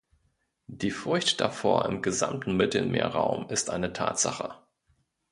Die 0.65 0.89
Furcht 0.89 1.41
davor 1.41 1.85
im 1.85 2.01
gesamten 2.01 2.57
Mittelmeerraum 2.57 3.47
ist 3.49 3.69
eine 3.69 3.93
Tatsache. 3.93 4.55